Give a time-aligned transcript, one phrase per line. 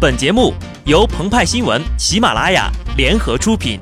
[0.00, 0.54] 本节目
[0.86, 3.78] 由澎湃新闻、喜马拉雅联合出品。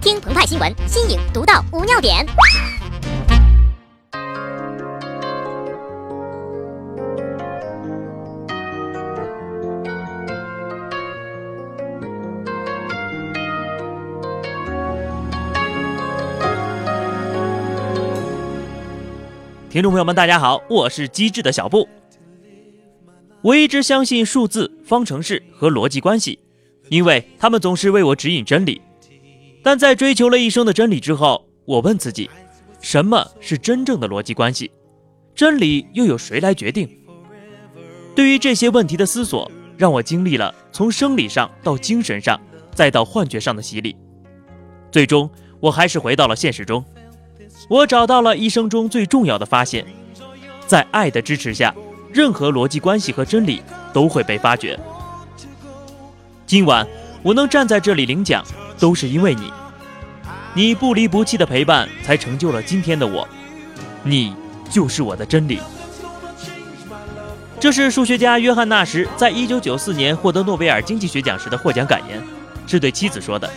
[0.00, 2.24] 听澎湃新闻，新颖独到，无尿点。
[19.68, 21.88] 听众朋友们，大家好，我是机智的小布。
[23.42, 26.38] 我一直相信数字、方程式和逻辑关系，
[26.88, 28.80] 因为他们总是为我指引真理。
[29.64, 32.30] 但在追求了一生的真理之后，我问自己，
[32.80, 34.70] 什么是真正的逻辑关系？
[35.34, 36.88] 真理又有谁来决定？
[38.14, 42.40] 对于这些问题的思索，让我经历了从生理上到精神上，
[42.74, 43.96] 再到幻觉上的洗礼。
[44.92, 45.28] 最终，
[45.58, 46.84] 我还是回到了现实中。
[47.68, 49.84] 我找到了一生中最重要的发现，
[50.66, 51.74] 在爱的支持下，
[52.12, 53.62] 任何逻辑关系和真理
[53.92, 54.78] 都会被发掘。
[56.46, 56.86] 今晚
[57.22, 58.44] 我能站在这里领奖，
[58.78, 59.52] 都是因为你，
[60.54, 63.26] 你不离不弃的陪伴，才成就了今天的我。
[64.02, 64.34] 你
[64.70, 65.58] 就是我的真理。
[67.58, 72.20] 这是数学家约翰纳什在一九九四年获得诺贝尔经济学奖时的获奖感言，
[72.66, 73.48] 是对妻子说的。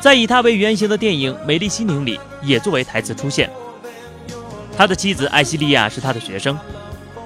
[0.00, 3.50] 在以他为原型的电影《美丽心灵》里，也作为台词出现。
[4.74, 6.58] 他的妻子艾希利亚是他的学生，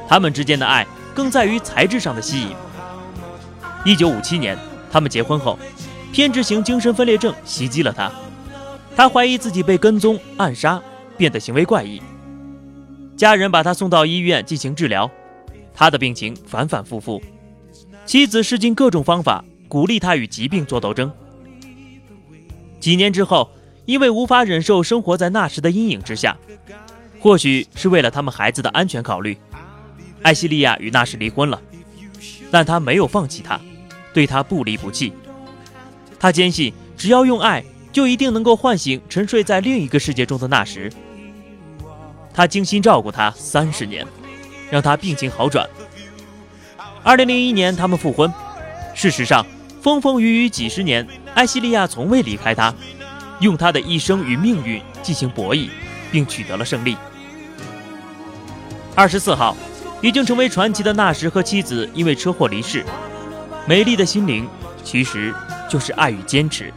[0.09, 2.49] 他们之间的爱更在于材质上的吸引。
[3.85, 4.59] 一九五七年，
[4.91, 5.59] 他们结婚后，
[6.13, 8.11] 偏执型精神分裂症袭击了他，
[8.97, 10.81] 他怀疑自己被跟踪、暗杀，
[11.17, 12.01] 变得行为怪异。
[13.17, 15.11] 家人把他送到医院进行治疗，
[15.75, 17.23] 他的病情反反复复，
[18.05, 21.11] 妻子试尽各种方法鼓励他与疾病做斗争。
[22.81, 23.51] 几年之后，
[23.87, 26.37] 因为无法忍受生活在那时的阴影之下，
[27.21, 29.39] 或许是为了他们孩子的安全考虑，
[30.25, 31.61] 艾希利亚与纳什离婚了。
[32.51, 33.61] 但他没有放弃他，
[34.13, 35.13] 对他不离不弃。
[36.19, 40.91] 他坚信，只要用爱，就一定能够唤醒沉睡在另一个世界中的纳什。
[42.33, 44.07] 他精心照顾他三十年，
[44.71, 45.69] 让他病情好转。
[47.03, 48.33] 二零零一年，他们复婚。
[48.95, 49.45] 事实上，
[49.83, 51.07] 风风雨雨几十年。
[51.35, 52.73] 艾希利亚从未离开他，
[53.41, 55.69] 用他的一生与命运进行博弈，
[56.13, 56.97] 并取得了胜利。
[58.95, 59.57] 二十四号，
[60.05, 62.85] 已经成为传奇的纳什和妻子因为车祸离世。
[63.67, 64.47] 美丽的心灵，
[64.83, 65.35] 其实
[65.67, 66.71] 就是爱与坚持。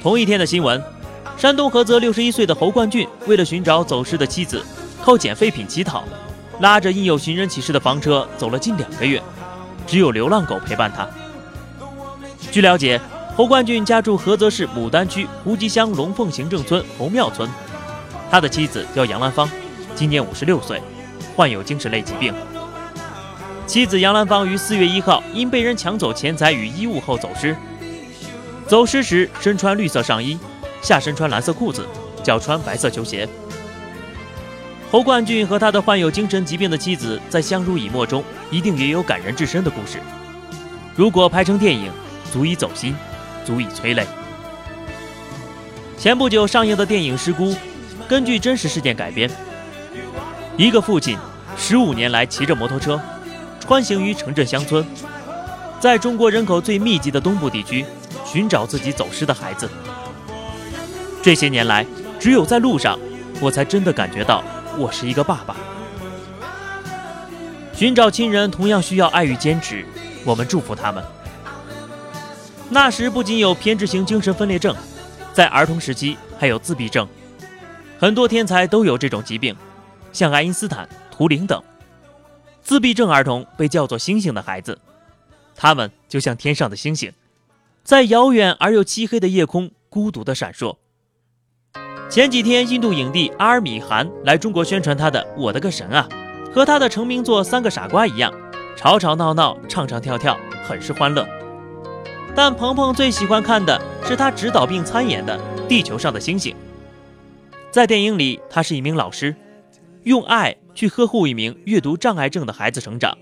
[0.00, 0.80] 同一天的新闻，
[1.36, 4.64] 山东菏泽六十一岁的侯冠俊为了寻找走失的妻子，
[5.02, 6.04] 靠捡废品乞讨，
[6.60, 9.20] 拉着印有寻人启事的房车走了近两个月，
[9.88, 11.04] 只有流浪狗陪伴他。
[12.52, 13.00] 据了解，
[13.34, 17.50] 侯冠俊家住菏泽市牡丹区胡集乡龙凤行政村侯庙村，
[18.30, 19.50] 他的妻子叫杨兰芳，
[19.96, 20.80] 今年五十六岁，
[21.38, 22.34] 患有精神类疾病。
[23.64, 27.54] 妻子杨兰芳于四月一号因被人抢走钱财与衣物后走失，
[28.66, 30.36] 走失时身穿绿色上衣，
[30.82, 31.86] 下身穿蓝色裤子，
[32.24, 33.28] 脚穿白色球鞋。
[34.90, 40.00] 侯冠俊和他的患有精神疾病的妻子在相濡以沫中，一定也有感人至深的故事。
[40.96, 41.92] 如果拍成电影，
[42.32, 42.96] 足以走心，
[43.44, 44.04] 足以催泪。
[45.96, 47.52] 前不久上映的电影《失孤》，
[48.08, 49.30] 根据真实事件改编。
[50.58, 51.16] 一个父亲
[51.56, 53.00] 十五年来骑着摩托车，
[53.60, 54.84] 穿行于城镇乡村，
[55.78, 57.86] 在中国人口最密集的东部地区，
[58.26, 59.70] 寻找自己走失的孩子。
[61.22, 61.86] 这些年来，
[62.18, 62.98] 只有在路上，
[63.40, 64.42] 我才真的感觉到
[64.76, 65.54] 我是一个爸爸。
[67.72, 69.84] 寻找亲人同样需要爱与坚持，
[70.24, 71.04] 我们祝福他们。
[72.68, 74.74] 那时不仅有偏执型精神分裂症，
[75.32, 77.06] 在儿童时期还有自闭症，
[78.00, 79.54] 很多天才都有这种疾病，
[80.18, 81.62] 像爱因斯坦、图灵等。
[82.60, 84.76] 自闭症儿童被叫做“星星的孩子”，
[85.54, 87.12] 他们就像天上的星星，
[87.84, 90.74] 在遥远而又漆黑的夜空孤独地闪烁。
[92.10, 96.08] 前几天，印度影帝阿尔米汗来中国宣传他的《我的个神啊》，
[96.52, 98.34] 和他的成名作《三个傻瓜》一样，
[98.76, 101.24] 吵吵闹闹，唱唱跳跳，很是欢乐。
[102.34, 105.38] 但鹏鹏最喜欢看的是他执导并参演的
[105.68, 106.52] 《地球上的星星》。
[107.70, 109.36] 在电影里，他是一名老师，
[110.04, 113.16] 用爱去呵护一名阅读障碍症的孩子成长。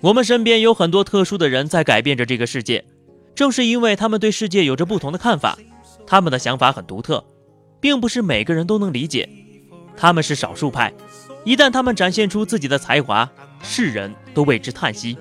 [0.00, 2.84] 我们身边有很多特殊的人在改变着这个世界，
[3.34, 5.58] 正是因为他们对世界有着不同的看法，
[6.06, 7.24] 他们的想法很独特，
[7.80, 9.28] 并不是每个人都能理解。
[9.96, 10.92] 他们是少数派，
[11.44, 13.30] 一旦他们展现出自己的才华，
[13.62, 15.18] 世人都为之叹息。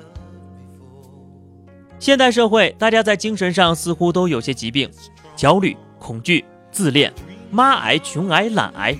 [1.99, 4.89] 现代社会，大家在精神上似乎都有些疾病，
[5.35, 7.13] 焦虑、恐惧、自恋、
[7.51, 8.97] 妈癌、穷癌、懒癌。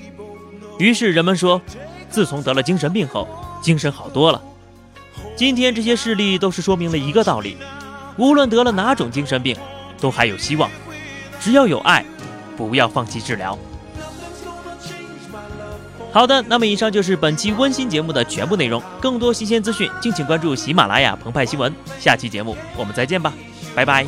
[0.80, 1.62] 于是人们说，
[2.10, 3.28] 自从得了精神病后，
[3.62, 4.42] 精神好多了。
[5.36, 7.58] 今天这些事例都是说明了一个道理：
[8.18, 9.56] 无论得了哪种精神病，
[10.00, 10.70] 都还有希望，
[11.40, 12.04] 只要有爱，
[12.58, 13.58] 不要放弃治疗。
[16.12, 18.82] 好的，那么以上就是本期温馨节目的全部内容。
[19.00, 21.72] 更多新鲜资讯，敬请关注喜马拉雅澎湃新闻。
[22.00, 23.32] 下期节目我们再见吧，
[23.76, 24.08] 拜拜。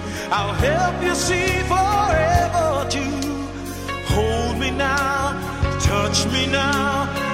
[0.33, 3.45] I'll help you see forever too.
[4.13, 5.33] Hold me now,
[5.81, 7.30] touch me now.